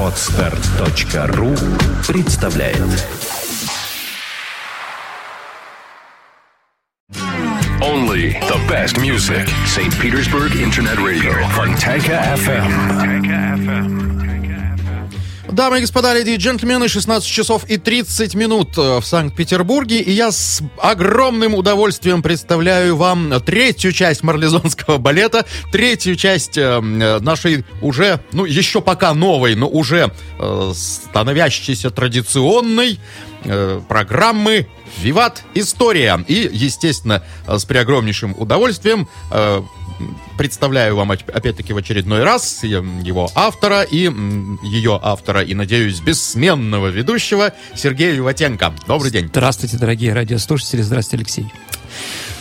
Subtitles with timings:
[0.00, 1.54] Отстар.ру
[2.06, 2.78] представляет
[7.80, 9.48] Only the best music.
[9.66, 9.92] St.
[10.00, 11.32] Petersburg Internet Radio.
[11.50, 14.11] Fontanka FM.
[15.53, 20.11] Дамы и господа, леди и джентльмены, 16 часов и 30 минут э, в Санкт-Петербурге, и
[20.11, 28.19] я с огромным удовольствием представляю вам третью часть марлезонского балета, третью часть э, нашей уже,
[28.31, 32.99] ну, еще пока новой, но уже э, становящейся традиционной
[33.43, 34.67] э, программы
[35.01, 36.25] «Виват История».
[36.27, 39.61] И, естественно, э, с преогромнейшим удовольствием э,
[40.37, 44.09] представляю вам опять-таки в очередной раз его автора и
[44.63, 48.73] ее автора, и, надеюсь, бессменного ведущего Сергея Виватенко.
[48.87, 49.27] Добрый день.
[49.27, 50.81] Здравствуйте, дорогие радиослушатели.
[50.81, 51.53] Здравствуйте, Алексей.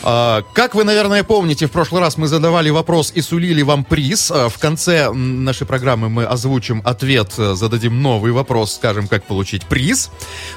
[0.05, 4.30] А, как вы, наверное, помните, в прошлый раз мы задавали вопрос и сулили вам приз.
[4.30, 9.66] А, в конце нашей программы мы озвучим ответ, э, зададим новый вопрос, скажем, как получить
[9.66, 10.10] приз.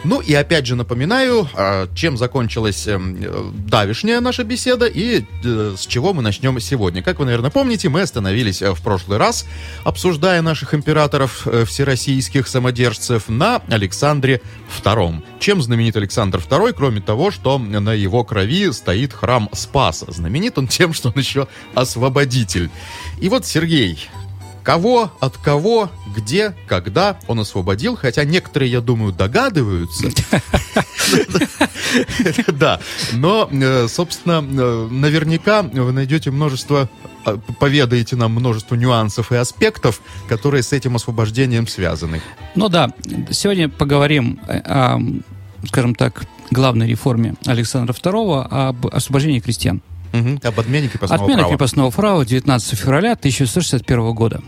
[0.03, 5.75] Ну и опять же напоминаю, а, чем закончилась эм, э, давишняя наша беседа и э,
[5.77, 7.03] с чего мы начнем сегодня.
[7.03, 9.45] Как вы, наверное, помните, мы остановились в прошлый раз,
[9.83, 14.41] обсуждая наших императоров всероссийских самодержцев на Александре
[14.83, 15.23] II.
[15.39, 20.11] Чем знаменит Александр II, кроме того, что на его крови стоит храм храм Спаса.
[20.11, 22.69] Знаменит он тем, что он еще освободитель.
[23.19, 24.07] И вот Сергей,
[24.63, 30.09] кого, от кого, где, когда он освободил, хотя некоторые, я думаю, догадываются.
[32.47, 32.81] Да,
[33.13, 36.89] но, э, собственно, э, наверняка вы найдете множество,
[37.23, 42.21] а, поведаете нам множество нюансов и аспектов, которые с этим освобождением связаны.
[42.55, 42.91] Ну да,
[43.29, 44.39] сегодня поговорим
[45.67, 49.81] скажем так, главной реформе Александра II об освобождении крестьян.
[50.13, 50.39] Угу.
[50.43, 51.51] Об отмене крепостного Отмена права.
[51.51, 54.41] крепостного права 19 февраля 1661 года.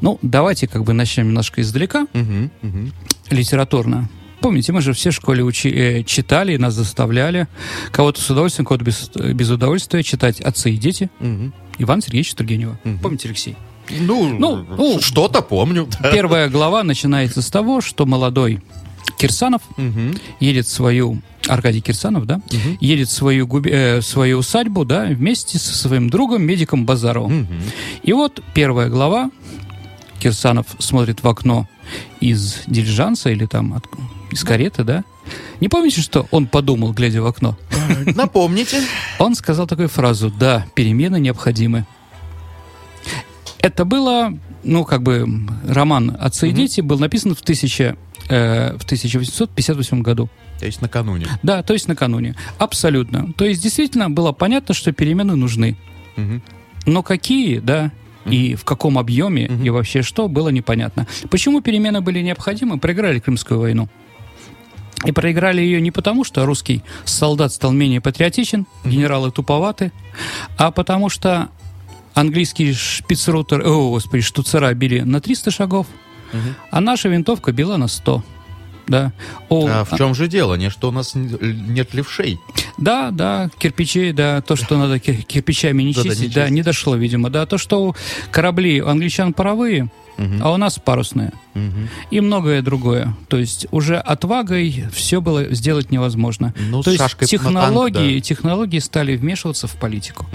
[0.00, 2.90] Ну, давайте как бы начнем немножко издалека, угу, угу.
[3.30, 4.08] литературно.
[4.40, 7.46] Помните, мы же все в школе учи, э, читали, нас заставляли,
[7.92, 11.52] кого-то с удовольствием, кого-то без, без удовольствия читать «Отцы и дети» угу.
[11.78, 12.78] Ивана Сергеевича Тургенева.
[12.84, 12.98] Угу.
[13.02, 13.56] Помните, Алексей?
[13.90, 15.88] Ну, Ну, ну, что-то помню.
[16.12, 18.62] Первая глава начинается с того, что молодой
[19.20, 20.16] Кирсанов Мгм.
[20.40, 22.78] едет свою Аркадий Кирсанов, да, Мгм.
[22.80, 27.40] едет свою, губе- э, свою усадьбу, да, вместе со своим другом, медиком Базаровым.
[27.42, 27.62] Мгм.
[28.02, 29.30] И вот первая глава.
[30.20, 31.66] Кирсанов смотрит в окно
[32.20, 33.86] из дилижанса или там от-
[34.30, 35.04] из кареты, да.
[35.60, 37.56] Не помните, что он подумал, глядя в окно?
[38.06, 38.82] Напомните.
[39.18, 41.86] Он сказал такую фразу «Да, перемены необходимы».
[43.60, 44.32] Это было,
[44.64, 45.26] ну, как бы,
[45.66, 47.96] роман «Отцы и дети» был написан в, 1000,
[48.28, 50.28] э, в 1858 году.
[50.58, 51.26] То есть накануне.
[51.42, 52.36] Да, то есть накануне.
[52.58, 53.32] Абсолютно.
[53.32, 55.76] То есть действительно было понятно, что перемены нужны.
[56.16, 56.42] Мгм.
[56.86, 57.92] Но какие, да,
[58.26, 59.64] и в каком объеме, Мгм.
[59.64, 61.06] и вообще что, было непонятно.
[61.30, 62.78] Почему перемены были необходимы?
[62.78, 63.88] Проиграли Крымскую войну.
[65.06, 69.92] И проиграли ее не потому, что русский солдат стал менее патриотичен, генералы туповаты,
[70.58, 71.48] а потому что
[72.14, 75.86] английские шпицрутер, о, господи, штуцера били на 300 шагов,
[76.32, 76.54] Мгм.
[76.70, 78.22] а наша винтовка била на 100.
[78.86, 79.12] Да.
[79.48, 80.54] О, А в чем же дело?
[80.56, 82.38] Не что у нас нет левшей.
[82.76, 87.30] Да, да, кирпичей, да, то, что надо кир- кирпичами не чистить, да, не дошло, видимо,
[87.30, 87.94] да, то, что
[88.32, 89.90] корабли англичан паровые,
[90.42, 91.88] А у нас парусные, Мгм.
[92.10, 93.16] и многое другое.
[93.28, 96.54] То есть уже отвагой все было сделать невозможно.
[96.70, 98.20] Ну, то есть на танк, технологии, да.
[98.20, 100.26] технологии стали вмешиваться в политику.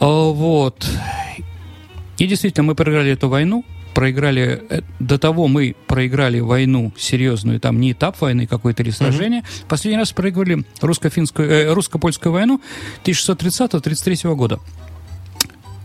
[0.00, 0.86] А, Вот.
[2.18, 3.64] И действительно, мы проиграли эту войну,
[3.94, 9.42] проиграли, э, до того мы проиграли войну серьезную, там не этап войны какой-то или сражение.
[9.68, 12.60] Последний раз проиграли русско-финскую, э, русско-польскую войну
[13.04, 14.60] 1630-33 года.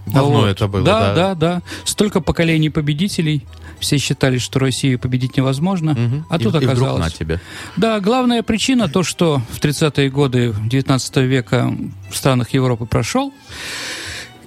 [0.08, 0.48] Давно Вот.
[0.48, 1.00] это было, да?
[1.00, 1.14] да?
[1.16, 3.46] Да, да, Столько поколений победителей.
[3.80, 5.92] Все считали, что Россию победить невозможно.
[5.94, 6.26] Мгм.
[6.30, 7.04] А И- тут и вдруг оказалось.
[7.04, 7.40] на тебе.
[7.76, 11.72] Да, главная причина то, что в 30-е годы 19 века
[12.10, 13.34] в странах Европы прошел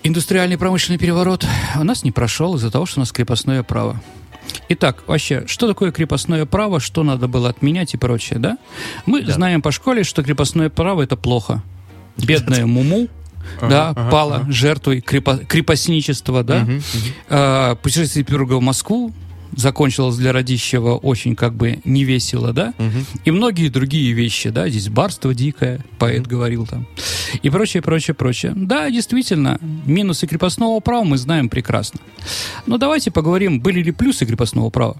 [0.02, 4.00] индустриальный промышленный переворот, а у нас не прошел из-за того, что у нас крепостное право.
[4.70, 8.56] Итак, вообще, что такое крепостное право, что надо было отменять и прочее, да?
[9.06, 9.32] Мы Да.
[9.34, 11.62] знаем по школе, что крепостное право это плохо.
[12.16, 13.08] Бедная Муму,
[13.60, 14.52] да, ага, пала ага.
[14.52, 16.72] жертвой крепо- крепостничества, да, Мгм.
[16.74, 16.82] Мгм.
[17.28, 19.12] а, путешествие Петербурга в Москву
[19.56, 23.04] закончилось для Радищева очень как бы невесело, да, Мгм.
[23.24, 26.86] и многие другие вещи, да, здесь барство дикое, поэт говорил там,
[27.42, 28.52] и прочее, прочее, прочее.
[28.54, 31.98] Да, действительно, минусы крепостного права мы знаем прекрасно.
[32.66, 34.96] Но давайте поговорим, были ли плюсы крепостного права.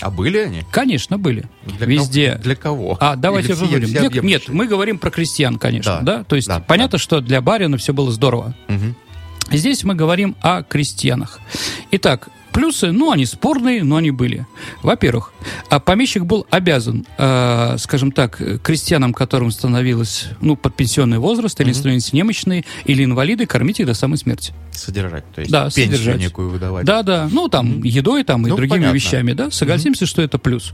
[0.00, 0.62] А были они?
[0.70, 1.44] Конечно, были.
[1.64, 2.30] Для Везде.
[2.32, 2.96] кого- Для кого?
[3.00, 3.88] А, давайте Или все- поговорим.
[3.88, 4.38] Для- всеобъемлющие?
[4.40, 6.18] Нет, мы говорим про крестьян, конечно, Да.
[6.18, 6.24] да.
[6.24, 8.54] То есть Да, понятно, что для барина все было здорово.
[8.68, 8.96] Мгм.
[9.52, 11.38] Здесь мы говорим о крестьянах.
[11.90, 14.46] Итак, Плюсы, ну, они спорные, но они были.
[14.82, 15.32] Во-первых,
[15.70, 21.72] а помещик был обязан, э, скажем так, крестьянам, которым становилось, ну, под пенсионный возраст, или
[21.72, 24.52] становились немощные, или инвалиды, кормить их до самой смерти.
[24.70, 26.20] Содержать, то есть Да, пенсию содержать.
[26.20, 26.86] некую выдавать.
[26.86, 27.28] Да, да.
[27.32, 28.94] Ну, там, едой там и Ну, другими понятно.
[28.94, 29.50] вещами, да.
[29.50, 30.72] Согласимся, что это плюс.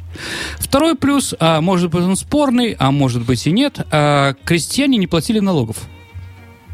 [0.58, 5.06] Второй плюс, а может быть он спорный, а может быть и нет, а крестьяне не
[5.06, 5.78] платили налогов.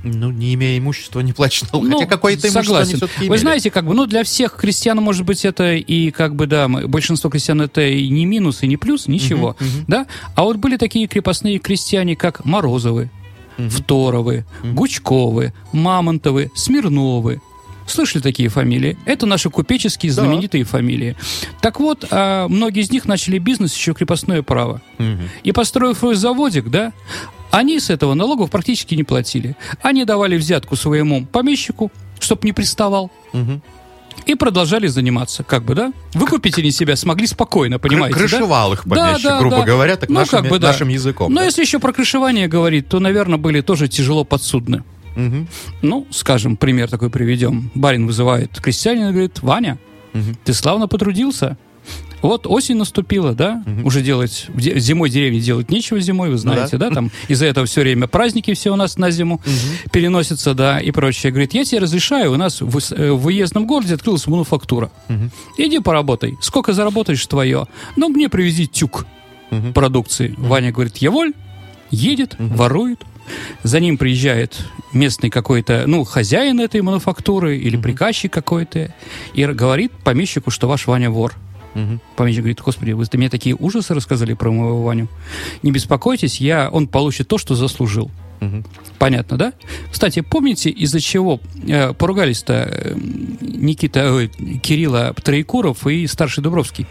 [0.06, 1.90] Ну, не имея имущества, не платишь налог.
[1.92, 2.88] Хотя какое-то имущество согласен.
[2.90, 6.34] они все-таки Вы знаете, как бы, ну, для всех крестьян, может быть, это и, как
[6.36, 9.56] бы, да, большинство крестьян это и не минус, и не плюс, ничего,
[9.86, 10.06] да.
[10.34, 13.10] А вот были такие крепостные крестьяне, как Морозовы,
[13.58, 17.40] Второвы, Гучковы, Мамонтовы, Смирновы.
[17.86, 18.98] Слышали такие фамилии?
[19.06, 20.22] Это наши купеческие Да.
[20.22, 21.16] знаменитые фамилии.
[21.60, 24.82] Так вот, а, многие из них начали бизнес еще крепостное право.
[24.98, 25.28] Мгм.
[25.44, 26.92] И построив свой заводик, да,
[27.58, 29.56] они с этого налогов практически не платили.
[29.82, 33.10] Они давали взятку своему помещику, чтоб не приставал.
[33.32, 33.62] Мгм.
[34.24, 35.92] И продолжали заниматься, как бы, да?
[36.14, 38.28] Выкупители себя смогли спокойно, понимаете, Кры- да?
[38.28, 39.62] крышевал их Да, помещик, да, грубо да.
[39.64, 40.68] говоря, так Ну, нашим, как бы, да.
[40.68, 41.32] нашим языком.
[41.32, 41.44] Но да.
[41.46, 44.82] если еще про крышевание говорить, то, наверное, были тоже тяжело подсудны.
[45.14, 45.48] Мгм.
[45.82, 47.70] Ну, скажем, пример такой приведем.
[47.74, 49.78] Барин вызывает крестьянина и говорит, Ваня,
[50.12, 50.36] Мгм.
[50.44, 51.56] ты славно потрудился.
[52.22, 53.62] Вот осень наступила, да?
[53.84, 56.90] Уже делать зимой деревне делать нечего зимой, вы знаете, да?
[56.90, 59.40] Там из-за этого все время праздники все у нас на зиму
[59.92, 61.30] переносятся, да, и прочее.
[61.30, 64.90] Говорит, я тебе разрешаю, у нас в, э, в уездном городе открылась мануфактура.
[65.58, 66.36] Иди поработай.
[66.40, 67.66] Сколько заработаешь твое?
[67.96, 69.06] Ну, мне привези тюк
[69.74, 70.34] продукции.
[70.36, 71.32] Ваня говорит, я воль,
[71.90, 73.02] едет, ворует.
[73.64, 74.56] За ним приезжает
[74.92, 78.94] местный какой-то, ну, хозяин этой мануфактуры или приказчик какой-то
[79.34, 81.34] и говорит помещику, что ваш Ваня вор.
[81.76, 82.00] Мгм.
[82.16, 85.08] Помещик говорит, господи, вы мне такие ужасы рассказали про моего Ваню.
[85.62, 88.10] Не беспокойтесь, я, он получит то, что заслужил.
[88.40, 88.64] Мгм.
[88.98, 89.52] Понятно, да?
[89.92, 91.38] Кстати, помните, из-за чего
[91.68, 92.94] э, поругались-то э,
[93.40, 94.28] Никита, ой,
[94.62, 96.86] Кирилла Троекуров и старший Дубровский?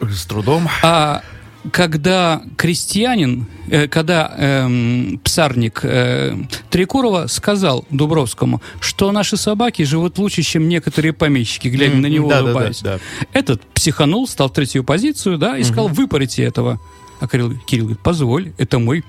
[0.00, 0.68] С трудом.
[0.82, 1.22] А
[1.70, 6.36] когда крестьянин, э, когда эм, псарник э,
[6.70, 12.36] Трикурова сказал Дубровскому, что наши собаки живут лучше, чем некоторые помещики, глядя на него, Да,
[12.36, 12.80] да, да, улыбаясь.
[12.80, 12.98] да.
[13.32, 16.80] Этот психанул, стал в третью позицию, да, и сказал, выпарите этого.
[17.20, 19.04] А Кирилл, Кирилл говорит, позволь, это мой.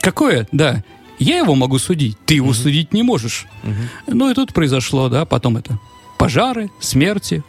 [0.00, 0.46] Какое?
[0.52, 0.84] Да.
[1.18, 3.46] Я его могу судить, ты его судить не можешь.
[4.06, 5.80] Ну и тут произошло, да, потом это
[6.16, 7.42] пожары, смерти,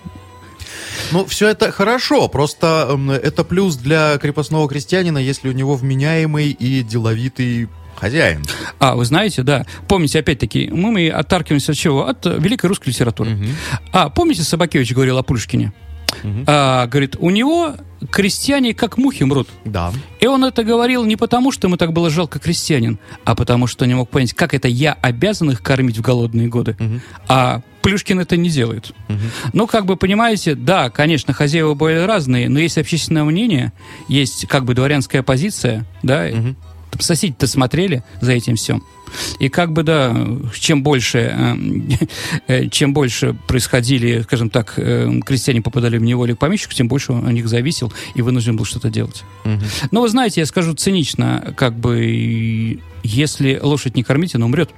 [1.11, 6.51] Ну, все это хорошо, просто м, это плюс для крепостного крестьянина, если у него вменяемый
[6.51, 8.43] и деловитый хозяин.
[8.79, 9.65] А, вы знаете, да.
[9.87, 12.07] Помните, опять-таки, мы, мы отталкиваемся от чего?
[12.07, 13.37] От великой русской литературы.
[13.91, 15.73] А, помните, Собакевич говорил о Пушкине?
[16.47, 17.75] А, говорит, у него
[18.11, 19.49] крестьяне как мухи мрут.
[19.65, 19.91] Да.
[20.19, 23.85] И он это говорил не потому, что ему так было жалко крестьянин, а потому, что
[23.85, 26.77] не мог понять, как это я обязан их кормить в голодные годы.
[27.27, 28.93] А Плюшкин это не делает.
[29.53, 33.73] Ну, как бы, понимаете, да, конечно, хозяева были разные, но есть общественное мнение,
[34.07, 38.83] есть как бы дворянская позиция, да, там соседи-то смотрели за этим всем.
[39.39, 40.15] И как бы, да,
[40.53, 41.55] чем больше, э,
[42.47, 47.13] э, чем больше происходили, скажем так, э, крестьяне попадали в неволю к помещику, тем больше
[47.13, 49.23] он о них зависел и вынужден был что-то делать.
[49.91, 54.69] Но вы знаете, я скажу цинично, как бы, если лошадь не кормить, она умрет.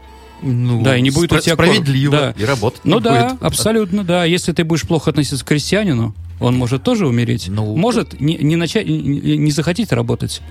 [0.41, 1.53] Ну, Да, и не будет у тебя.
[1.53, 2.11] Справедливо.
[2.11, 2.33] Да.
[2.37, 3.43] И работать Ну да, будет.
[3.43, 4.25] абсолютно, да.
[4.25, 7.47] Если ты будешь плохо относиться к крестьянину, он может тоже умереть.
[7.49, 10.41] Ну, может не, не начать, не, не захотеть работать.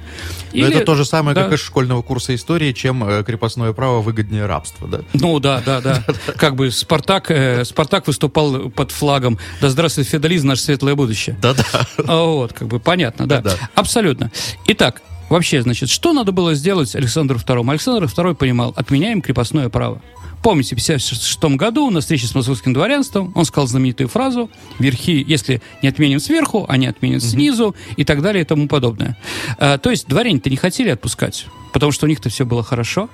[0.53, 1.45] Но это то же самое, да.
[1.45, 5.01] как из школьного курса истории, чем э, крепостное право выгоднее рабства, да?
[5.15, 6.05] Ну да, да, да.
[6.37, 11.37] Как бы Спартак, э, Спартак выступал под флагом «Да здравствует феодализм, наше светлое будущее».
[11.43, 11.65] Да-да.
[12.07, 13.43] А Вот, как бы понятно, да.
[13.75, 14.31] Абсолютно.
[14.69, 17.71] Итак, вообще, значит, что надо было сделать Александру II?
[17.71, 20.03] Александр II понимал, отменяем крепостное право.
[20.43, 25.61] Помните, в 1956 году на встрече с московским дворянством он сказал знаменитую фразу «Верхи, если
[25.83, 29.19] не отменим сверху, они отменят снизу» и так далее и тому подобное.
[29.59, 33.11] А, то есть дворяне-то не хотели отпускать, потому что у них-то все было хорошо.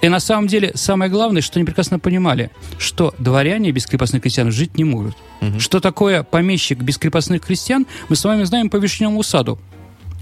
[0.00, 4.50] И на самом деле самое главное, что они прекрасно понимали, что дворяне без крепостных крестьян
[4.50, 5.16] жить не могут.
[5.58, 9.58] Что такое помещик без крепостных крестьян, мы с вами знаем по Вишневому саду.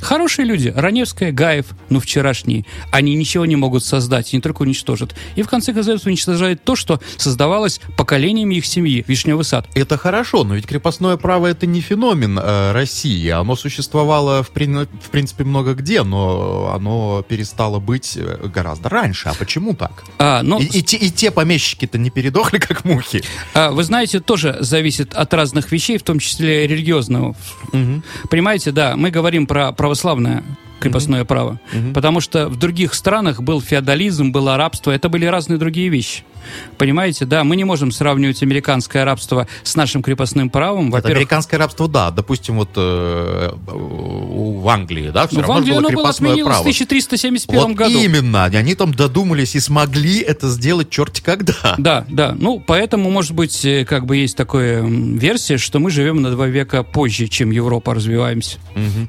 [0.00, 5.14] Хорошие люди, Раневская, Гаев, ну вчерашние, они ничего не могут создать, не только уничтожат.
[5.36, 9.66] И в конце концов уничтожают то, что создавалось поколениями их семьи, Вишневый сад.
[9.74, 13.28] Это хорошо, но ведь крепостное право это не феномен э, России.
[13.28, 19.28] Оно существовало в, прин- в принципе много где, но оно перестало быть э, гораздо раньше.
[19.28, 20.04] А почему так?
[20.18, 23.22] А, ну, И, и те, и те помещики-то не передохли, как мухи.
[23.54, 27.34] А, Вы знаете, тоже зависит от разных вещей, в том числе религиозного.
[28.30, 30.42] Понимаете, да, мы говорим про православное
[30.80, 31.58] крепостное право,
[31.94, 36.22] потому что в других странах был феодализм, было рабство, это были разные другие вещи.
[36.76, 40.90] Понимаете, да, мы не можем сравнивать американское рабство с нашим крепостным правом.
[40.90, 42.10] Во-первых, американское рабство, да.
[42.10, 46.30] Допустим, вот э, в Англии, да, все ну, в равно Англии было оно было крепостное
[46.30, 46.64] отменилось право.
[46.72, 47.98] в 1371 Вот году.
[47.98, 51.74] именно, они там додумались и смогли это сделать черти когда.
[51.78, 52.34] Да, да.
[52.38, 56.46] Ну, поэтому, может быть, э, как бы есть такая версия, что мы живем на два
[56.46, 58.58] века позже, чем Европа развиваемся.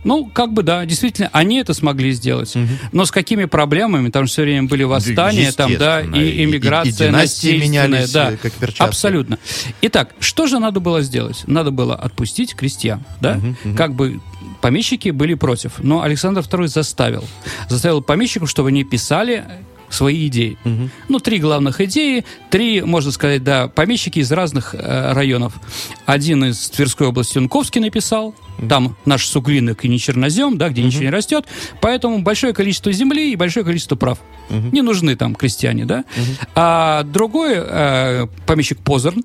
[0.04, 2.54] Ну, как бы да, действительно, они это смогли сделать.
[2.92, 4.10] Но с какими проблемами?
[4.10, 8.36] Там все время были восстания, там, да, и И- и- иммиграция и насильственная, менялись, да.
[8.42, 8.84] как перчатки.
[8.84, 9.40] Абсолютно.
[9.82, 11.44] Итак, что же надо было сделать?
[11.48, 13.40] Надо было отпустить крестьян, да?
[13.76, 14.20] Как бы
[14.62, 17.24] помещики были против, но Александр II заставил.
[17.70, 19.46] Заставил помещиков, чтобы они писали
[19.90, 20.58] свои идеи.
[21.08, 25.54] Ну, три главных идеи, три, можно сказать, да, помещики из разных э, районов.
[26.06, 28.36] Один из Тверской области Юнковский написал,
[28.68, 31.46] там наш суглинок и не чернозем, да, где ничего не растет,
[31.82, 34.20] поэтому большое количество земли и большое количество прав.
[34.50, 36.06] Не нужны там крестьяне, да.
[36.56, 39.24] А другой э, помещик Позорн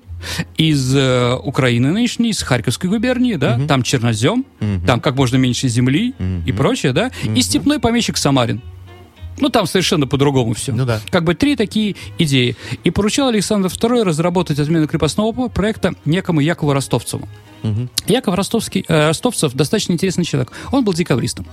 [0.57, 4.45] из э, Украины нынешней, из Харьковской губернии, да, там чернозем,
[4.85, 6.13] там как можно меньше земли
[6.45, 8.61] и прочее, да, и степной помещик Самарин.
[9.37, 10.73] Ну, там совершенно по-другому все.
[10.73, 11.01] Ну да.
[11.09, 12.55] Как бы три такие идеи.
[12.83, 17.27] И поручал Александр II разработать отмену крепостного проекта некому Якову Ростовцеву.
[18.07, 20.51] Яков Ростовский, э, Ростовцев достаточно интересный человек.
[20.71, 21.45] Он был декабристом.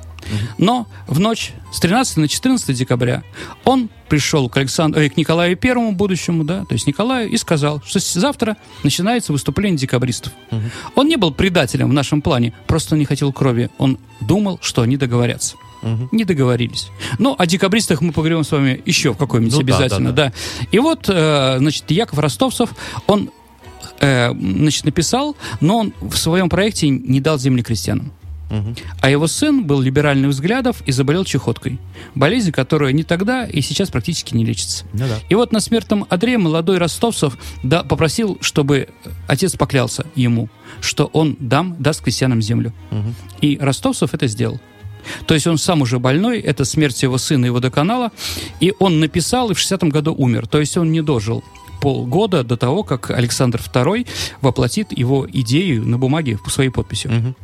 [0.59, 3.23] Но в ночь с 13 на 14 декабря
[3.65, 7.83] он пришел к, Александру, э, к Николаю Первому будущему, да, то есть Николаю, и сказал,
[7.85, 10.33] что завтра начинается выступление декабристов.
[10.95, 13.71] Он не был предателем в нашем плане, просто не хотел крови.
[13.79, 15.57] Он думал, что они договорятся.
[16.13, 16.91] Не договорились.
[17.19, 20.33] Ну, о декабристах мы поговорим с вами еще в какой-нибудь Ну да, обязательно, да, да,
[20.71, 22.71] И вот, э, значит, Яков Ростовцев,
[23.07, 23.31] он
[24.01, 28.13] э, значит, написал, но он в своем проекте не дал земли крестьянам.
[29.01, 31.79] А его сын был либеральных взглядов и заболел чехоткой.
[32.15, 34.85] Болезнь, которая ни тогда и сейчас практически не лечится.
[34.93, 35.19] Ну да.
[35.31, 38.89] И вот на смертном одре молодой Ростовцев да, попросил, чтобы
[39.27, 42.75] отец поклялся ему, что он дам, даст крестьянам землю.
[43.41, 44.61] И Ростовцев это сделал.
[45.27, 48.13] То есть он сам уже больной, это смерть его сына и водоканала,
[48.61, 50.47] и он написал и в 60-м году умер.
[50.47, 51.45] То есть он не дожил
[51.81, 54.07] полгода до того, как Александр II
[54.41, 57.35] воплотит его идею на бумаге своей подписью.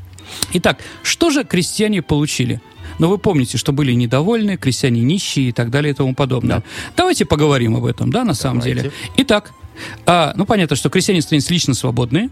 [0.53, 2.61] Итак, что же крестьяне получили?
[2.99, 6.63] Но вы помните, что были недовольны, крестьяне нищие и так далее и тому подобное.
[6.97, 8.83] Давайте поговорим об этом, да, на самом Давайте.
[8.83, 8.93] деле.
[9.19, 9.53] Итак,
[10.07, 12.31] а, ну понятно, что крестьяне становились лично свободные,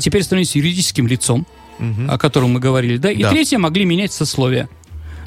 [0.00, 1.46] теперь становились юридическим лицом,
[2.08, 3.30] о котором мы говорили, да, и Да.
[3.30, 4.68] третье могли менять сословия.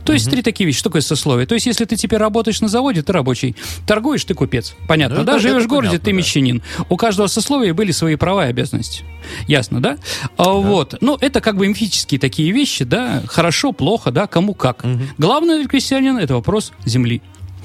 [0.04, 0.78] То есть три такие вещи.
[0.78, 1.48] Что такое сословие?
[1.48, 3.56] То есть, если ты теперь работаешь на заводе, ты рабочий.
[3.88, 4.76] Торгуешь, ты купец.
[4.88, 5.32] Понятно, Ну, да?
[5.34, 6.18] это- Живешь в городе, понятно, ты да.
[6.18, 6.62] мещанин.
[6.90, 9.04] У каждого сословия были свои права и обязанности.
[9.48, 9.98] Ясно, да?
[10.38, 10.96] А, Вот.
[11.02, 13.24] Ну, это как бы мифические такие вещи, да?
[13.26, 14.28] Хорошо, плохо, да?
[14.28, 14.86] Кому как.
[15.18, 17.24] Главное для крестьянина это вопрос земли.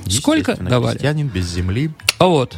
[0.09, 0.93] Сколько давали?
[0.97, 1.91] Крестьянин без земли.
[2.19, 2.57] А вот.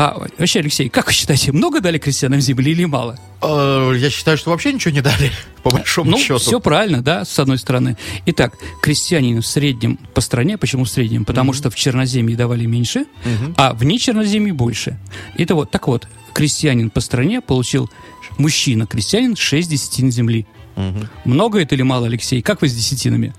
[0.00, 3.18] А вообще, Алексей, как вы считаете, много дали крестьянам земли или мало?
[3.42, 5.32] Э, Я считаю, что вообще ничего не дали,
[5.64, 6.38] по большому Ну, счету.
[6.38, 7.96] все правильно, да, с одной стороны.
[8.26, 11.24] Итак, крестьянин в среднем по стране, почему в среднем?
[11.24, 13.06] Потому что в Черноземье давали меньше,
[13.56, 15.00] а вне Черноземья больше.
[15.36, 17.90] Это вот, так вот, крестьянин по стране получил,
[18.38, 20.46] мужчина-крестьянин, 6 десятин земли.
[21.24, 22.40] Много это или мало, Алексей?
[22.40, 23.34] Как вы с десятинами?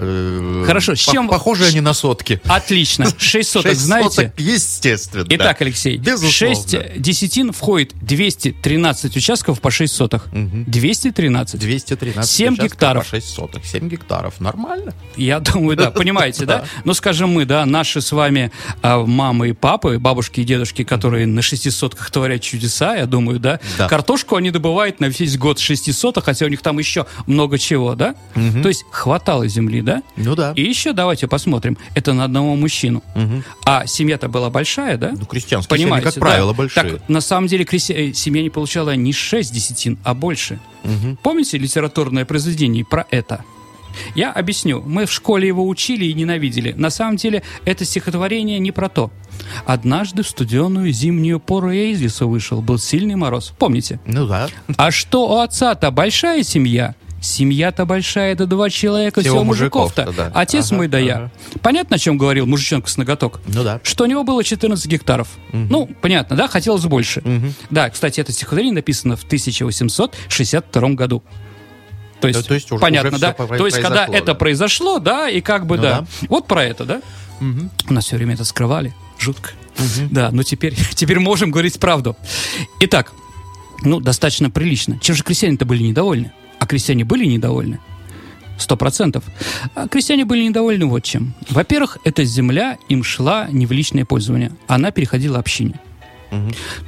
[0.00, 2.40] Э, Хорошо, с чем- Похожи они на сотки.
[2.46, 3.06] Отлично.
[3.18, 4.10] 6 соток, Шесть знаете?
[4.10, 5.26] соток, естественно.
[5.30, 6.54] Итак, Алексей, Безусловно.
[6.56, 10.24] 6 десятин входит 213 участков по 6 соток.
[10.32, 11.58] 213.
[11.60, 13.04] 213 Семь участков гектаров.
[13.04, 13.64] по 6 соток.
[13.64, 14.40] 7 гектаров.
[14.40, 14.94] Нормально.
[15.16, 16.64] Я думаю, да, понимаете, да?
[16.84, 18.50] Ну, скажем мы, да, наши с вами
[18.82, 23.38] а, мамы и папы, бабушки и дедушки, которые на шести сотках творят чудеса, я думаю,
[23.40, 23.60] да?
[23.88, 27.94] Картошку они добывают на весь год шести соток, хотя у них там еще много чего,
[27.94, 28.14] да?
[28.34, 30.02] То есть хватало земли, да?
[30.16, 30.52] Ну да.
[30.56, 31.76] И еще давайте посмотрим.
[31.94, 33.02] Это на одного мужчину.
[33.64, 35.12] А семья-то была большая, да?
[35.18, 36.20] Ну, крестьянские семьи, как да?
[36.20, 36.82] правило, большие.
[36.98, 40.58] Так, на самом деле крестья- э, семья не получала не 6 десятин, а больше.
[41.22, 43.44] Помните литературное произведение про это?
[44.14, 44.80] Я объясню.
[44.86, 46.72] Мы в школе его учили и ненавидели.
[46.72, 49.10] На самом деле, это стихотворение не про то.
[49.66, 52.60] Однажды в студеную зимнюю пору я из лесу вышел.
[52.60, 53.52] Был сильный мороз.
[53.58, 53.98] Помните?
[54.06, 54.48] Ну да.
[54.76, 56.94] А что у отца-то большая семья?
[57.20, 60.04] Семья-то большая, это два человека, Всего всего мужиков-то.
[60.06, 60.40] мужиков-то, да.
[60.40, 61.14] Отец Ага, мой да я.
[61.16, 61.32] ага.
[61.62, 63.40] Понятно, о чем говорил мужичонка с ноготок?
[63.46, 63.80] Ну да.
[63.82, 65.28] Что у него было 14 гектаров.
[65.52, 66.46] Ну, понятно, да?
[66.48, 67.22] Хотелось больше.
[67.70, 71.22] Да, кстати, это стихотворение написано в 1862 году.
[72.20, 73.32] То есть, то есть уже- понятно, уже да?
[73.32, 74.34] То есть, когда произошло, это да.
[74.34, 76.00] произошло, да, и как бы, Ну да.
[76.00, 76.06] да.
[76.28, 77.00] Вот про это, да?
[77.40, 78.94] У нас все время это скрывали.
[79.18, 79.50] Жутко.
[80.10, 82.16] Да, но теперь, теперь можем говорить правду.
[82.80, 83.12] Итак,
[83.82, 84.98] ну, достаточно прилично.
[85.00, 86.32] Чем же крестьяне-то были недовольны?
[86.58, 87.80] А крестьяне были недовольны?
[88.58, 89.24] Сто процентов.
[89.74, 91.34] А крестьяне были недовольны вот чем.
[91.48, 94.52] Во-первых, эта земля им шла не в личное пользование.
[94.66, 95.80] Она переходила общине.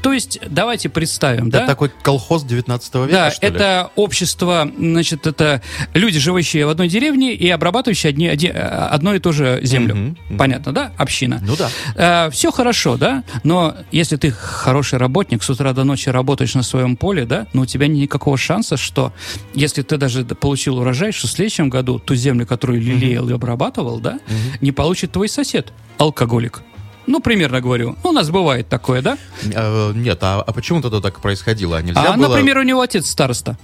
[0.02, 1.66] То есть, давайте представим, Это да?
[1.66, 3.54] такой колхоз 19 века, Да, что ли?
[3.54, 5.62] это общество, значит, это
[5.94, 9.94] люди, живущие в одной деревне и обрабатывающие одни, оди- одно и то же землю.
[9.94, 10.38] Мгм, мгм.
[10.38, 10.92] Понятно, да?
[10.96, 11.42] Община.
[11.42, 12.30] Ну да.
[12.30, 16.96] все хорошо, да, но если ты хороший работник, с утра до ночи работаешь на своем
[16.96, 19.12] поле, да, но у тебя никакого шанса, что
[19.54, 24.00] если ты даже получил урожай, что в следующем году ту землю, которую лелеял и обрабатывал,
[24.00, 24.18] да,
[24.60, 26.62] не получит твой сосед, алкоголик.
[27.10, 27.96] Ну, примерно говорю.
[28.04, 29.18] Ну, у нас бывает такое, да?
[29.42, 31.76] Э, Нет, а, а почему тогда так происходило?
[31.76, 32.28] А нельзя а, было...
[32.28, 33.58] например, у него отец староста.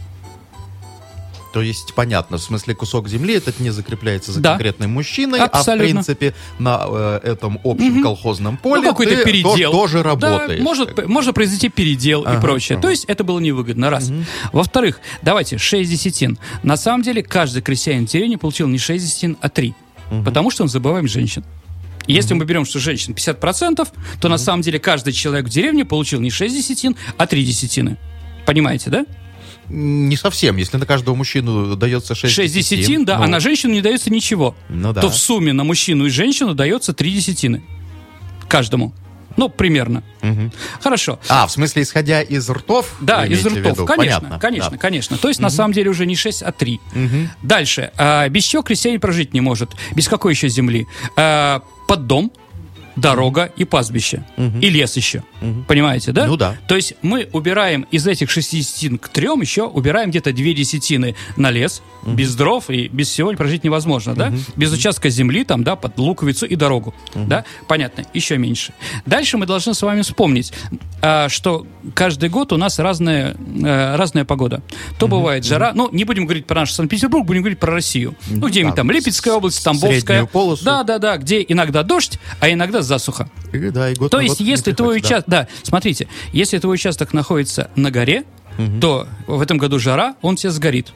[1.53, 4.51] То есть, понятно, в смысле кусок земли этот не закрепляется за Да.
[4.51, 5.73] конкретным мужчиной, Абсолютно.
[5.73, 9.71] а в принципе на э, этом общем колхозном поле ну, какой-то передел.
[9.71, 10.61] то- тоже Да, работаешь.
[10.61, 12.77] может, можно произойти передел и Ага, прочее.
[12.77, 12.83] ага.
[12.83, 14.11] То есть это было невыгодно, раз.
[14.53, 16.37] Во-вторых, давайте, 6 десятин.
[16.65, 19.73] На самом деле, каждый крестьянин в деревне получил не 6 десятин, а 3.
[20.25, 21.43] Потому что мы забываем женщин.
[21.43, 21.66] И
[22.07, 23.87] Если мы берем, что женщин 50%,
[24.21, 27.97] то на самом деле каждый человек в деревне получил не 6 десятин, а 3 десятины.
[28.47, 29.07] Понимаете, да?
[29.69, 30.57] Не совсем.
[30.57, 34.11] Если на каждого мужчину дается 6, 6 десятин, да, ну, а на женщину не дается
[34.11, 34.55] ничего.
[34.69, 35.01] Ну да.
[35.01, 37.65] То в сумме на мужчину и женщину дается 3 десятины.
[38.49, 38.93] Каждому.
[39.37, 40.03] Ну, примерно.
[40.23, 40.51] мгм.
[40.81, 41.19] Хорошо.
[41.29, 42.95] А, в смысле, исходя из ртов?
[43.01, 43.85] Да, из ртов.
[43.85, 44.79] Конечно, Понятно, конечно, да.
[44.79, 45.19] конечно.
[45.19, 46.81] То есть, на самом деле, уже не 6, а 3.
[47.43, 47.91] Дальше.
[47.99, 49.73] А, без чего крестьянин прожить не может?
[49.95, 50.87] Без какой еще земли?
[51.17, 52.33] А, под дом,
[52.97, 54.25] дорога и пастбище.
[54.37, 55.23] И лес еще.
[55.69, 56.27] Понимаете, да?
[56.27, 56.57] Ну да.
[56.67, 61.15] То есть мы убираем из этих 6 десятин к 3 еще убираем где-то 2 десятины
[61.37, 61.83] на лес.
[62.07, 64.33] Без дров и без всего прожить невозможно, да?
[64.55, 66.95] Без участка земли там, да, под луковицу и дорогу.
[67.15, 67.45] Да?
[67.69, 68.05] Понятно.
[68.15, 68.73] Еще меньше.
[69.05, 70.53] Дальше мы должны с вами вспомнить,
[71.03, 74.63] а, что каждый год у нас разная, э, разная погода.
[74.99, 78.15] То бывает жара, ну, не будем говорить про наш Санкт-Петербург, будем говорить про Россию.
[78.29, 80.01] Ну, где-нибудь там Липецкая область, Тамбовская.
[80.01, 80.65] среднюю полосу.
[80.65, 83.29] Да, да, да, где иногда дождь, а иногда засуха.
[83.53, 85.41] И, да, и год То есть, год если твой приходится, да.
[85.43, 85.61] участок...
[85.63, 85.69] Да.
[85.69, 88.25] смотрите, если твой участок находится на горе,
[88.81, 90.93] то в этом году жара, он тебе сгорит.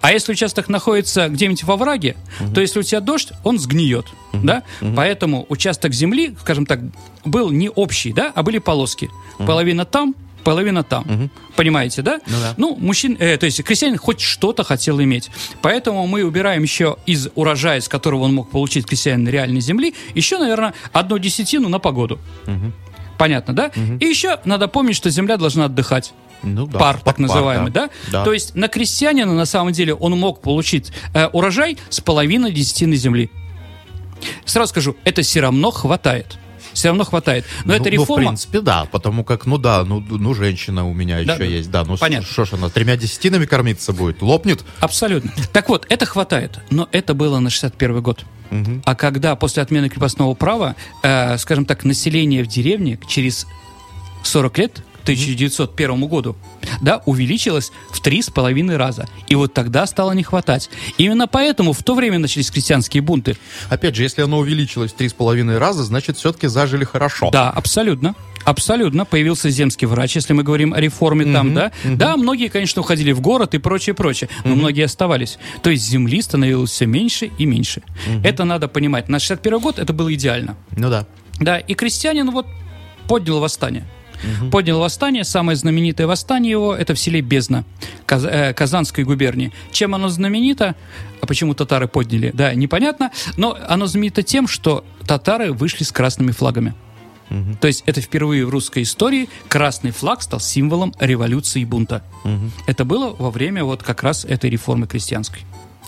[0.00, 2.16] А если участок находится где-нибудь во враге,
[2.54, 4.06] то если у тебя дождь, он сгниет.
[4.32, 4.62] Да?
[4.96, 6.80] Поэтому участок земли, скажем так,
[7.24, 9.10] был не общий, да, а были полоски.
[9.38, 11.30] Половина там, половина там.
[11.56, 12.20] Понимаете, да?
[12.26, 12.54] Ну да.
[12.56, 15.30] Ну, мужчин, э, то есть крестьянин хоть что-то хотел иметь.
[15.62, 20.38] Поэтому мы убираем еще из урожая, с которого он мог получить крестьянин реальной земли, еще,
[20.38, 22.18] наверное, одну десятину на погоду.
[23.18, 23.70] Понятно, да?
[24.00, 26.12] И еще надо помнить, что земля должна отдыхать.
[26.42, 27.86] Ну да, Пар, так называемый, да.
[27.86, 27.90] да?
[28.12, 28.24] Да.
[28.24, 32.96] То есть на крестьянина, на самом деле, он мог получить э, урожай с половиной десятины
[32.96, 33.30] земли.
[34.44, 36.38] Сразу скажу, это все равно хватает.
[36.74, 37.46] Все равно хватает.
[37.64, 38.14] Но ну, эта ну, реформа...
[38.14, 41.70] в принципе, да, потому как, ну да, ну, ну женщина у меня Да, еще есть,
[41.70, 42.26] да, ну понятно.
[42.26, 44.64] что ж она, тремя десятинами кормиться будет, лопнет?
[44.80, 45.32] Абсолютно.
[45.52, 46.58] Так вот, это хватает.
[46.70, 48.24] Но это было на 61 год.
[48.84, 53.46] А когда после отмены крепостного права, э, скажем так, население в деревне через
[54.22, 56.36] 40 лет, 1901 году,
[56.82, 59.08] да, увеличилось в три с половиной раза.
[59.28, 60.68] И вот тогда стало не хватать.
[60.98, 63.36] Именно поэтому в то время начались крестьянские бунты.
[63.70, 67.30] Опять же, если оно увеличилось в три с половиной раза, значит, все-таки зажили хорошо.
[67.30, 68.14] Да, абсолютно.
[68.44, 69.04] Абсолютно.
[69.04, 71.72] Появился земский врач, если мы говорим о реформе там, да.
[71.84, 75.38] Да, многие, конечно, уходили в город и прочее, прочее, но многие оставались.
[75.62, 77.82] То есть земли становилось все меньше и меньше.
[78.22, 79.08] Это надо понимать.
[79.08, 80.56] На 61 год это было идеально.
[80.76, 81.06] Ну да.
[81.40, 82.46] Да, и крестьянин вот
[83.08, 83.84] поднял восстание.
[84.50, 87.64] Поднял восстание, самое знаменитое восстание его, это в селе Бездна,
[88.06, 89.52] Каз- э, Казанской губернии.
[89.72, 90.74] Чем оно знаменито,
[91.20, 96.32] а почему татары подняли, да, непонятно, но оно знаменито тем, что татары вышли с красными
[96.32, 96.74] флагами.
[97.60, 102.02] То есть это впервые в русской истории красный флаг стал символом революции и бунта.
[102.66, 105.40] Это было во время вот как раз этой реформы крестьянской.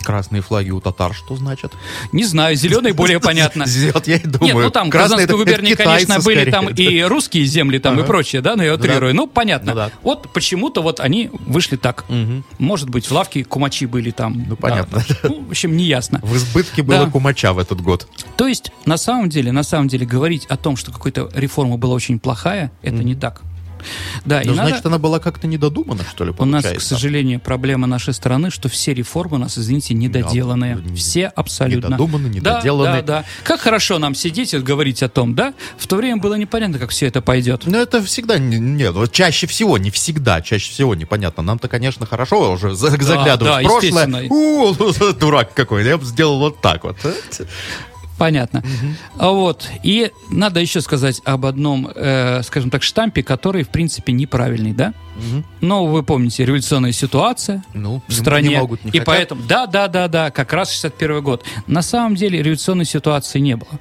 [0.07, 1.73] Красные флаги у татар что значит?
[2.13, 3.65] Не знаю, зеленый более понятно.
[3.93, 4.55] Вот я и думаю.
[4.55, 4.89] Нет, ну там
[5.35, 9.13] губернии, китайцы конечно, были там и русские земли там и прочее, да, но я утрирую.
[9.13, 9.73] Ну, понятно.
[9.73, 9.91] Ну.
[10.03, 12.05] Вот почему-то вот они вышли так.
[12.57, 14.45] Может быть, в лавке кумачи были там.
[14.47, 15.03] Ну, понятно.
[15.23, 16.21] Ну, в общем, не ясно.
[16.23, 18.07] В избытке было кумача в этот год.
[18.37, 21.95] То есть, на самом деле, на самом деле, говорить о том, что какая-то реформа была
[21.95, 23.41] очень плохая, это не так.
[24.25, 24.69] Да, и Ну, надо...
[24.69, 26.79] значит, она была как-то недодумана, что ли, У нас, получается?
[26.79, 30.75] к сожалению, проблема нашей страны, что все реформы у нас, извините, недоделанные.
[30.75, 31.87] Да, не- все абсолютно.
[31.87, 33.01] недодуманы, Да, недоделаны.
[33.01, 33.25] Да, да.
[33.43, 35.53] Как хорошо нам сидеть и говорить о том, да?
[35.77, 37.63] В то время было непонятно, как все это пойдет.
[37.65, 41.43] Ну, это всегда, не- нет, вот чаще всего, не всегда, чаще всего непонятно.
[41.43, 44.27] Нам-то, конечно, хорошо уже за- заглядывать да, в прошлое.
[44.29, 44.73] У,
[45.19, 46.97] дурак какой, я бы сделал вот так вот.
[48.17, 48.63] Понятно.
[49.17, 49.69] А Вот.
[49.83, 54.93] И надо еще сказать об одном, э, скажем так, штампе, который, в принципе, неправильный, да?
[55.61, 58.49] Но вы помните, революционная ситуация Ну, в не- стране.
[58.49, 59.05] не могут, не и хотят.
[59.05, 61.43] поэтому, да, да, да, да, как раз 61 год.
[61.65, 63.79] На самом деле революционной ситуации не было.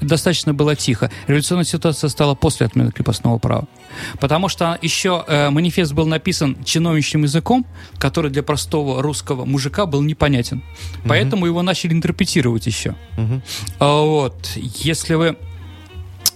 [0.00, 1.10] Достаточно было тихо.
[1.28, 3.66] Революционная ситуация стала после отмены крепостного права.
[4.20, 7.66] Потому что еще э, манифест был написан чиновничьим языком,
[7.98, 10.62] который для простого русского мужика был непонятен.
[11.06, 12.94] Поэтому его начали интерпретировать еще.
[13.78, 14.52] А Вот.
[14.56, 15.36] Если вы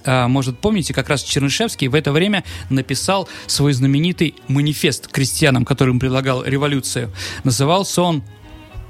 [0.06, 5.98] а, может, помните, как раз Чернышевский в это время написал свой знаменитый манифест крестьянам, которым
[5.98, 7.10] предлагал революцию.
[7.42, 8.22] Назывался он,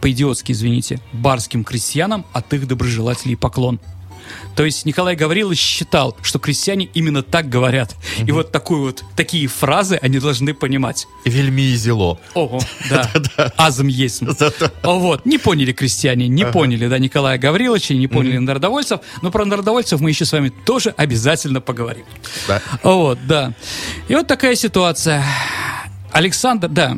[0.02, 3.81] по-идиотски, извините, «Барским крестьянам от их доброжелателей поклон».
[4.54, 7.94] То есть Николай Гаврилович считал, что крестьяне именно так говорят.
[8.24, 11.06] И вот такую вот, такие фразы они должны понимать.
[11.24, 12.18] Вельми и зело.
[12.34, 12.60] Ого,
[12.90, 13.10] да.
[13.56, 14.22] Азм есть.
[14.82, 19.00] Вот, не поняли крестьяне, не поняли, да, Николая Гавриловича, не поняли народовольцев.
[19.22, 22.04] Но про народовольцев мы еще с вами тоже обязательно поговорим.
[22.48, 22.62] Да.
[22.82, 23.52] Вот, да.
[24.08, 25.24] И вот такая ситуация.
[26.12, 26.96] Александр, да,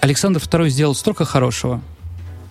[0.00, 1.82] Александр II сделал столько хорошего.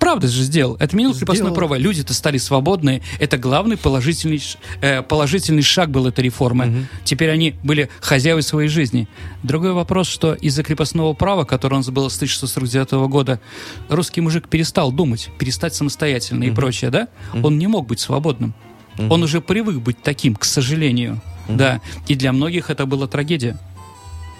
[0.07, 0.77] Правда же сделал.
[0.79, 1.55] Отменил крепостное Сделал.
[1.55, 1.77] право.
[1.77, 3.01] Люди-то стали свободные.
[3.19, 4.41] Это главный положительный,
[4.79, 6.87] э, положительный шаг был этой реформы.
[7.03, 9.09] Теперь они были хозяевой своей жизни.
[9.43, 13.41] Другой вопрос, что из-за крепостного права, которое у нас было с 1649 года,
[13.89, 17.09] русский мужик перестал думать, перестать самостоятельно и прочее, да?
[17.43, 18.53] Он не мог быть свободным.
[18.97, 21.21] Он уже привык быть таким, к сожалению.
[21.49, 21.81] Да.
[22.07, 23.57] И для многих это была трагедия.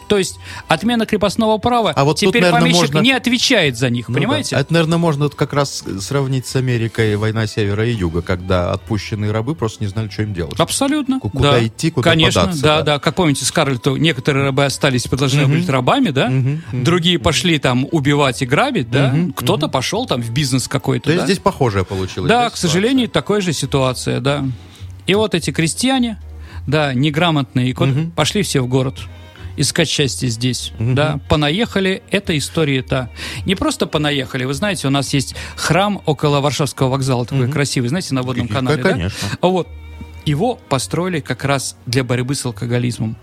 [0.07, 3.89] То есть отмена крепостного права А вот тут, теперь наверное, помещик можно- не отвечает за
[3.89, 4.19] них, Ну да.
[4.19, 4.55] понимаете?
[4.55, 9.31] Это, наверное, можно вот как раз сравнить с Америкой война севера и юга, когда отпущенные
[9.31, 10.59] рабы просто не знали, что им делать.
[10.59, 11.19] Абсолютно.
[11.19, 11.65] Ку- куда да.
[11.67, 12.83] идти, куда Конечно, податься, да, да.
[12.83, 16.31] да, Как помните, Скарлетту некоторые рабы остались, продолжали быть рабами, да?
[16.71, 19.13] Другие пошли там убивать и грабить, да?
[19.35, 21.25] Кто-то пошел там в бизнес какой-то, То есть да?
[21.27, 22.29] здесь похожее получилось.
[22.29, 22.69] Да, к ситуация?
[22.69, 24.45] сожалению, такая же ситуация, да.
[25.05, 26.21] И вот эти крестьяне,
[26.65, 28.95] да, неграмотные, куда- пошли все в город
[29.57, 33.09] искать счастье здесь, да, понаехали, это история та.
[33.45, 38.13] Не просто понаехали, вы знаете, у нас есть храм около Варшавского вокзала, такой красивый, знаете,
[38.13, 38.91] на водном канале, да?
[38.91, 39.27] конечно.
[39.41, 39.67] А вот
[40.25, 43.15] его построили как раз для борьбы с алкоголизмом.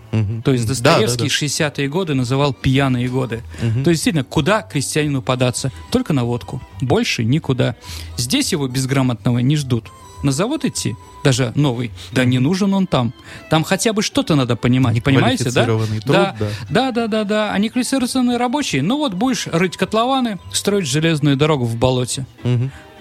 [0.43, 1.75] То есть Да, Достоевский да, да.
[1.75, 3.43] 60-е годы называл пьяные годы.
[3.59, 5.71] То есть, действительно, куда крестьянину податься?
[5.91, 6.61] Только на водку.
[6.81, 7.75] Больше никуда.
[8.17, 9.91] Здесь его безграмотного не ждут.
[10.25, 13.13] На завод идти, даже новый, да не нужен он там.
[13.51, 15.65] Там хотя бы что-то надо понимать, понимаете, да?
[15.65, 16.47] Труд, да, да.
[16.67, 17.51] да, да, да, да.
[17.51, 18.81] Они квалифицированные рабочие.
[18.81, 22.25] Ну вот будешь рыть котлованы, строить железную дорогу в болоте.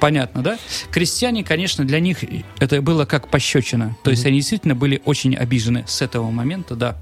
[0.01, 0.59] Понятно, да?
[0.91, 2.19] Крестьяне, конечно, для них
[2.59, 3.97] это было как пощечина.
[4.05, 6.99] То есть они действительно были очень обижены с этого момента, да.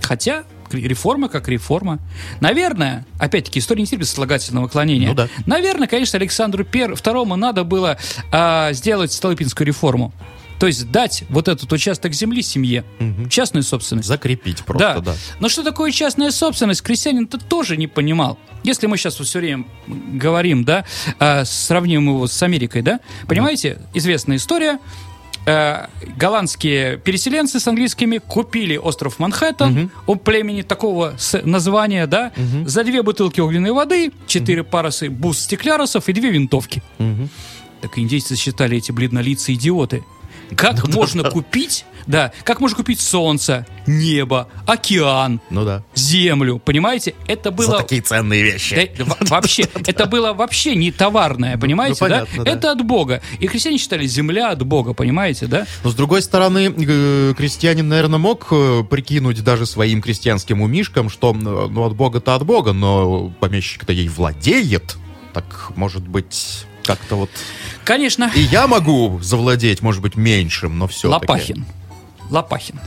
[0.00, 1.98] Хотя реформа как реформа.
[2.40, 5.08] Наверное, опять-таки, история не терпит слагательного клонения.
[5.08, 5.28] Ну да.
[5.46, 6.92] Наверное, конечно, Александру Пер...
[6.92, 7.98] II надо было
[8.32, 10.12] а, сделать Столыпинскую реформу.
[10.58, 12.84] То есть дать вот этот участок земли семье,
[13.28, 14.08] частную собственность.
[14.08, 15.14] Закрепить просто, да.
[15.40, 18.38] Но что такое частная собственность, крестьянин-то тоже не понимал.
[18.62, 20.84] Если мы сейчас все время говорим, да,
[21.18, 24.78] а, сравним его с Америкой, да, понимаете, известная история,
[25.46, 32.32] э, голландские переселенцы с английскими купили остров Манхэттен у племени такого с- названия, да,
[32.66, 36.82] за две бутылки огненной воды, четыре парусы бус стеклярусов и две винтовки.
[37.82, 40.02] Так индейцы считали эти бледнолицые идиоты.
[40.56, 45.82] Как можно купить, да, как можно купить солнце, небо, океан, Ну да.
[45.94, 47.14] землю, понимаете?
[47.26, 47.66] Это было...
[47.66, 48.90] За такие ценные вещи.
[48.98, 52.18] Да, во- вообще, это было вообще не товарное, понимаете, ну, да?
[52.20, 52.50] понятно, да.
[52.50, 53.22] Это от Бога.
[53.40, 55.66] И христиане считали земля от Бога, понимаете, да?
[55.82, 61.32] Но с другой стороны, э, крестьянин, наверное, мог э, прикинуть даже своим крестьянским умишкам, что
[61.32, 64.96] ну, от Бога-то от Бога, но помещик-то ей владеет.
[65.32, 67.30] Так, может быть, как-то вот...
[67.84, 71.66] Конечно, И я могу завладеть, может быть, меньшим, но все Лопахин.
[72.30, 72.80] Лопахин.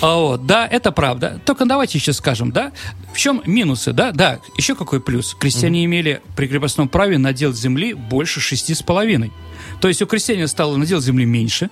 [0.00, 1.40] А вот, да, это правда.
[1.44, 2.72] Только давайте еще скажем, да,
[3.12, 5.34] в чем минусы, да, да, еще какой плюс.
[5.38, 9.32] Крестьяне имели при крепостном праве надел земли больше шести с половиной.
[9.80, 11.70] То есть у крестьянина стало надел земли меньше,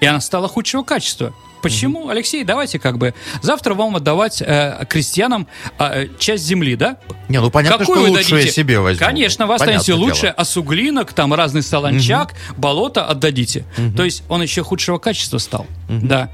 [0.00, 1.34] и она стала худшего качества.
[1.62, 5.46] Почему, Алексей, давайте как бы завтра вам отдавать э, крестьянам
[5.78, 6.98] э, часть земли, да?
[7.28, 8.52] Не, ну понятно, Какую что вы лучше я дадите?
[8.52, 9.06] себе возьму.
[9.06, 10.08] Конечно, вы Понятное останете дело.
[10.08, 13.64] лучше, а суглинок, там разный солончак, болото отдадите.
[13.96, 15.66] То есть он еще худшего качества стал.
[15.88, 16.30] Да.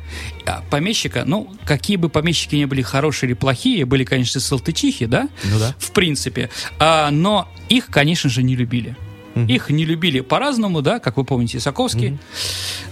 [0.47, 5.29] А помещика, ну, какие бы помещики ни были хорошие или плохие, были, конечно, салтычихи, да?
[5.45, 5.75] Ну да.
[5.79, 6.49] В принципе.
[6.79, 8.97] А, но их, конечно же, не любили.
[9.47, 12.19] Их не любили по-разному, да, как вы помните, Исаковский.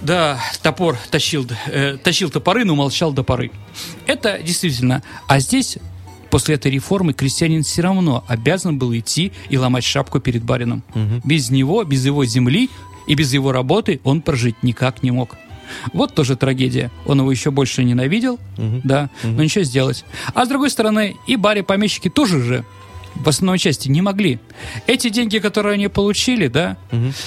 [0.02, 3.50] Да, топор тащил, э, тащил топоры, но молчал до поры.
[4.06, 5.02] Это действительно.
[5.26, 5.78] А здесь
[6.30, 10.82] После этой реформы крестьянин все равно обязан был идти и ломать шапку перед барином.
[11.24, 12.68] Без него, без его земли
[13.06, 15.36] и без его работы он прожить никак не мог.
[15.92, 16.90] Вот тоже трагедия.
[17.06, 20.04] Он его еще больше ненавидел, да, но ничего сделать.
[20.34, 22.64] А с другой стороны, и баре-помещики тоже же
[23.14, 24.38] в основной части не могли.
[24.86, 26.76] Эти деньги, которые они получили, да,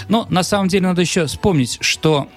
[0.07, 2.29] но на самом деле надо еще вспомнить, что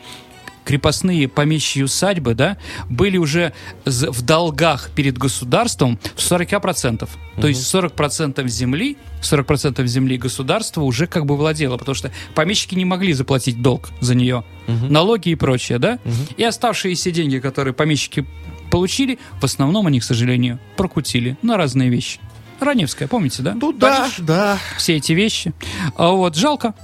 [0.65, 2.57] крепостные помещичьи усадьбы, да,
[2.89, 3.53] были уже
[3.85, 7.09] в долгах перед государством в 40%.
[7.41, 12.85] То есть 40% земли, 40% земли государство уже как бы владело, потому что помещики не
[12.85, 15.99] могли заплатить долг за нее, налоги и прочее, да?
[16.37, 18.27] И оставшиеся деньги, которые помещики
[18.71, 22.21] получили, в основном они, к сожалению, прокутили на разные вещи.
[22.59, 23.55] Раневская, помните, да?
[23.55, 24.59] Ну да, Париж, да.
[24.79, 25.53] все эти вещи.
[25.97, 26.75] А вот жалко,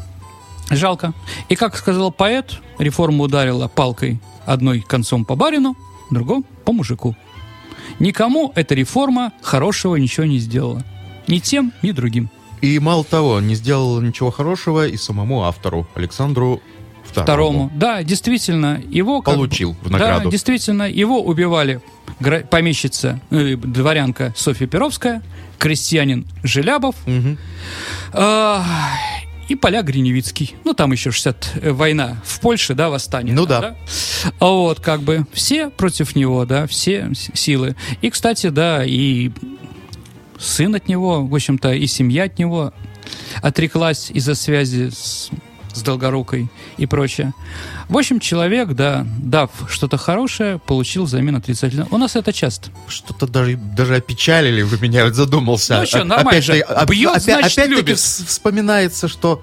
[0.71, 1.13] жалко.
[1.49, 5.77] И как сказал поэт, реформа ударила палкой одной концом по барину,
[6.11, 7.17] другом по мужику.
[7.99, 10.85] Никому эта реформа хорошего ничего не сделала.
[11.27, 12.31] Ни тем, ни другим.
[12.61, 16.61] И мало того, не сделал ничего хорошего и самому автору, Александру
[17.05, 17.69] Второму.
[17.69, 17.71] Второму.
[17.75, 19.23] Да, действительно, его...
[19.23, 20.25] как Получил в награду.
[20.25, 21.81] Да, действительно, его убивали
[22.51, 25.23] помещица, э, дворянка Софья Перовская,
[25.59, 27.39] крестьянин Желябов, Мгм.
[28.13, 28.65] А,
[29.49, 30.55] и поляк Гриневицкий.
[30.65, 33.35] Ну, там еще 60 э, война в Польше, да, восстание.
[33.35, 33.77] Ну там, да.
[34.39, 37.75] А вот, как бы, все против него, да, все силы.
[38.03, 39.31] И, кстати, да, и
[40.39, 42.73] сын от него, в общем-то, и семья от него
[43.43, 45.31] отреклась из-за связи с,
[45.79, 47.33] с Долгорукой и прочее.
[47.89, 51.87] В общем, человек, да, дав что-то хорошее, получил взамен отрицательное.
[51.91, 52.71] У нас это часто.
[52.89, 55.85] Что-то даже, даже опечалили вы меня, задумался.
[55.93, 56.53] Ну, А- нормально опять же.
[56.89, 57.97] Бьет, опя- значит, Опять-таки любит.
[57.97, 59.43] вс- вспоминается, что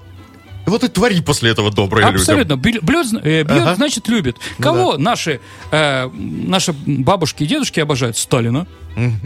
[0.66, 2.20] вот и твори после этого добрые людям.
[2.20, 2.56] Абсолютно.
[2.56, 3.74] Бьет, э, бьет, Ага.
[3.76, 4.36] значит, любит.
[4.58, 8.16] Ну Кого наши, э, наши бабушки и дедушки обожают?
[8.16, 8.66] Сталина.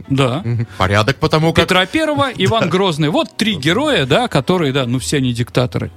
[0.09, 0.45] Да.
[0.79, 1.65] Порядок, потому как...
[1.65, 3.09] Петра Первого, Иван Грозный.
[3.09, 5.91] Вот три героя, да, которые, да, ну все они диктаторы.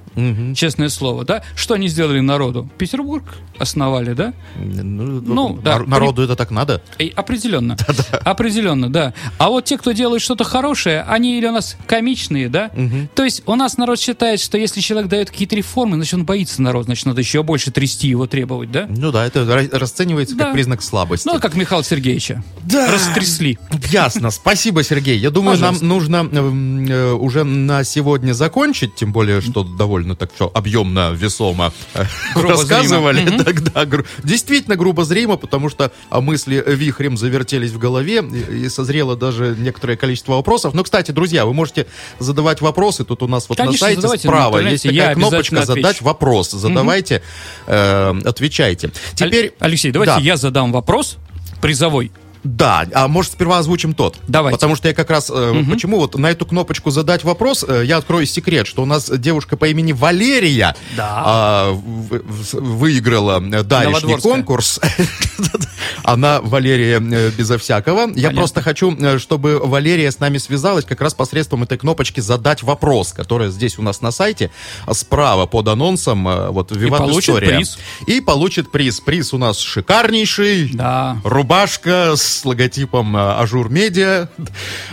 [0.54, 1.42] Честное слово, да.
[1.56, 2.68] Что они сделали народу?
[2.78, 3.24] Петербург
[3.58, 4.32] основали, да?
[4.56, 6.82] Ну, Ну, да, нар- народу это так надо.
[6.98, 7.76] И определенно.
[8.24, 9.14] Определенно, да.
[9.38, 12.70] А вот те, кто делает что-то хорошее, они или у нас комичные, да?
[13.14, 16.62] То есть у нас народ считает, что если человек дает какие-то реформы, значит, он боится
[16.62, 18.86] народ, значит, надо еще больше трясти его, требовать, да?
[18.88, 20.44] Ну да, это ра- расценивается Да.
[20.44, 21.26] как признак слабости.
[21.26, 22.42] Ну, как Михаила Сергеевича.
[22.64, 22.90] Да.
[22.90, 23.58] Растрясли.
[23.90, 24.30] Ясно.
[24.30, 25.18] Спасибо, Сергей.
[25.18, 25.84] Я думаю, Пожалуйста.
[25.84, 31.12] нам нужно эм, э, уже на сегодня закончить, тем более, что довольно так все объемно,
[31.12, 33.20] весомо э, Грубо рассказывали.
[33.44, 39.54] Гру- действительно грубо зримо, потому что а, мысли вихрем завертелись в голове и, созрело даже
[39.58, 40.74] некоторое количество вопросов.
[40.74, 41.86] Но, кстати, друзья, вы можете
[42.18, 43.04] задавать вопросы.
[43.04, 46.04] Тут у нас вот Конечно, на сайте задавайте, справа на есть такая кнопочка «Задать отвечу».
[46.04, 46.50] вопрос».
[46.50, 47.22] Задавайте,
[47.66, 48.90] э, отвечайте.
[49.14, 49.54] Теперь...
[49.58, 50.20] Алексей, давайте Да.
[50.20, 51.16] я задам вопрос
[51.60, 52.12] призовой.
[52.44, 54.18] Да, а может сперва озвучим тот?
[54.28, 54.56] Давайте.
[54.56, 57.96] Потому что я как раз, э, почему вот на эту кнопочку задать вопрос, э, я
[57.96, 61.22] открою секрет, что у нас девушка по имени Валерия Да.
[61.24, 64.18] а, в- в- выиграла э, Новодворская.
[64.18, 64.80] конкурс.
[66.02, 68.00] Она Валерия э, безо всякого.
[68.00, 68.36] Я Понятно.
[68.38, 73.12] просто хочу, э, чтобы Валерия с нами связалась как раз посредством этой кнопочки «Задать вопрос»,
[73.12, 74.50] которая здесь у нас на сайте,
[74.92, 77.56] справа под анонсом, э, вот «Виват получит История».
[77.56, 77.78] приз.
[78.06, 79.00] И получит приз.
[79.00, 80.70] Приз у нас шикарнейший.
[80.74, 81.18] Да.
[81.24, 84.28] Рубашка с логотипом э, Ажур Медиа.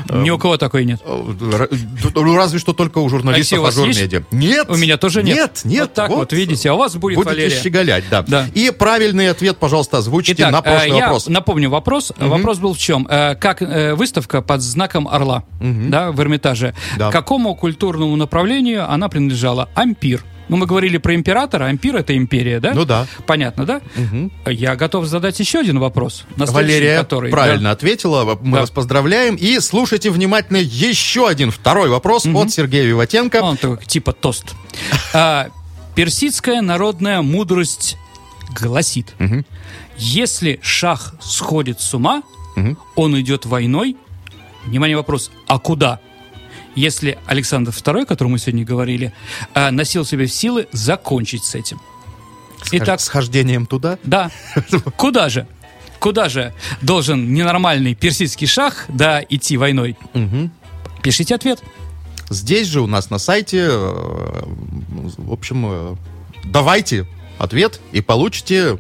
[0.10, 1.00] Ни у кого такой нет.
[1.04, 1.68] Э,
[2.16, 3.88] Ну, разве что только у журналистов Ажур?
[3.88, 4.24] Медиа.
[4.32, 4.70] Нет.
[4.70, 5.38] У меня тоже нет.
[5.38, 5.82] Нет, нет.
[5.82, 7.62] Вот так вот, видите, а у вас будет Будете Валерия.
[7.62, 8.24] щеголять, да.
[8.28, 8.48] Да.
[8.54, 11.28] И правильный ответ, пожалуйста, озвучите Итак, на э, прошлый я вопрос.
[11.28, 12.12] напомню вопрос.
[12.18, 13.08] Вопрос был в чем?
[13.10, 16.74] Э, Как э, выставка под знаком орла, да, в Эрмитаже.
[16.98, 17.12] Да.
[17.12, 19.70] Какому культурному направлению она принадлежала?
[19.76, 20.24] Ампир.
[20.52, 22.74] Ну, мы говорили про императора, ампир это империя, да?
[22.74, 23.08] Ну да.
[23.26, 23.82] Понятно, да?
[24.46, 26.26] Я готов задать еще один вопрос.
[26.36, 27.72] на Валерия который, правильно да.
[27.72, 28.38] ответила.
[28.42, 28.60] Мы Да.
[28.60, 29.36] вас поздравляем.
[29.36, 33.38] И слушайте внимательно еще один второй вопрос от Сергея Виватенко.
[33.38, 34.54] Он такой, типа тост.
[35.14, 35.48] А,
[35.96, 37.96] персидская народная мудрость
[38.54, 39.14] гласит,
[39.98, 42.24] если шах сходит с ума,
[42.98, 43.96] он идет войной.
[44.66, 46.02] Внимание, вопрос, а куда?
[46.76, 49.14] Если Александр II, о котором мы сегодня говорили,
[49.54, 51.80] а, носил в себе силы закончить с этим.
[52.72, 53.98] Итак, Схождением туда.
[54.04, 54.32] да,
[54.98, 55.48] куда же?
[56.00, 59.98] Куда же должен ненормальный персидский шах, да, идти войной?
[61.04, 61.62] Пишите ответ.
[62.30, 64.44] Здесь же у нас на сайте, э,
[65.18, 65.96] в общем, э,
[66.46, 67.06] давайте
[67.38, 68.78] ответ и получите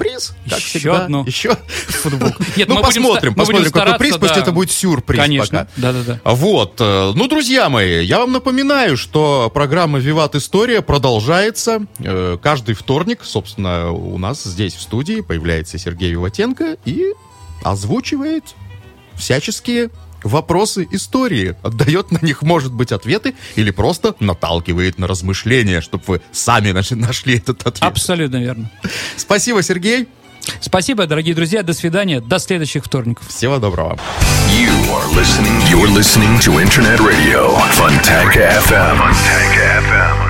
[0.00, 1.04] приз, как Еще всегда.
[1.04, 1.24] одну.
[1.26, 2.42] Еще футболку.
[2.56, 4.40] Нет, ну, мы будем посмотрим, мы посмотрим, будем какой приз, стараться, пусть да.
[4.40, 5.70] это будет сюрприз Конечно, пока.
[5.76, 6.20] да-да-да.
[6.24, 12.74] Вот, э, ну, друзья мои, я вам напоминаю, что программа «Виват История» продолжается э, каждый
[12.74, 13.20] вторник.
[13.22, 17.12] Собственно, у нас здесь в студии появляется Сергей Виватенко и
[17.62, 18.44] озвучивает
[19.16, 19.90] всяческие
[20.24, 26.20] вопросы истории, отдает на них, может быть, ответы или просто наталкивает на размышления, чтобы вы
[26.32, 27.82] сами наш- нашли этот ответ.
[27.82, 28.70] Абсолютно верно.
[29.16, 30.08] Спасибо, Сергей.
[30.60, 31.62] Спасибо, дорогие друзья.
[31.62, 32.20] До свидания.
[32.20, 33.28] До следующих вторников.
[33.28, 33.98] Всего доброго.
[34.48, 35.60] You are listening.
[35.70, 37.56] You're listening to Internet Radio.
[37.76, 38.96] Funtank FM.
[38.98, 40.29] Funtank FM.